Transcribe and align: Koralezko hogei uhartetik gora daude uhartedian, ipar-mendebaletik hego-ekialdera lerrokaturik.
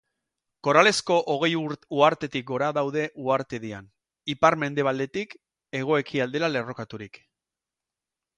Koralezko 0.67 1.17
hogei 1.33 1.49
uhartetik 1.97 2.47
gora 2.51 2.69
daude 2.77 3.03
uhartedian, 3.25 3.91
ipar-mendebaletik 4.35 5.37
hego-ekialdera 5.81 6.51
lerrokaturik. 6.57 7.23